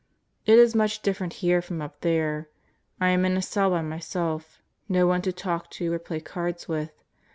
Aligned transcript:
It 0.47 0.57
is 0.57 0.73
much 0.73 1.03
different 1.03 1.31
here 1.45 1.61
from 1.61 1.79
up 1.79 2.01
there. 2.01 2.49
I 2.99 3.09
am 3.09 3.23
in 3.23 3.37
a 3.37 3.41
cell 3.43 3.69
by 3.69 3.83
myself 3.83 4.57
no 4.89 5.05
one 5.05 5.21
to 5.21 5.31
talk 5.31 5.69
to 5.77 5.93
or 5.93 5.99
play 5.99 6.19
cards 6.19 6.67
with. 6.67 6.89